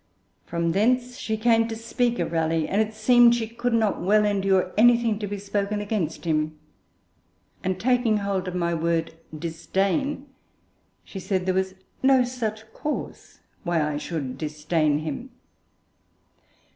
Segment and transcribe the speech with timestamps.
[0.47, 4.25] From thence she came to speak of Raleigh; and it seemed she could not well
[4.25, 6.57] endure anything to be spoken against him;
[7.63, 10.25] and taking hold of my word 'disdain,'
[11.03, 15.29] she said there was 'no such cause why I should disdain him.'